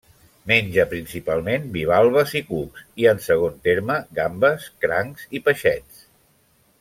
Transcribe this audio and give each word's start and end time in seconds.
Menja 0.51 0.85
principalment 0.93 1.67
bivalves 1.75 2.33
i 2.41 2.41
cucs, 2.47 2.81
i, 3.03 3.07
en 3.13 3.21
segon 3.27 3.61
terme, 3.69 3.99
gambes, 4.21 4.69
crancs 4.87 5.29
i 5.41 5.47
peixets. 5.51 6.01